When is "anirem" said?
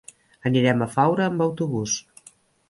0.49-0.81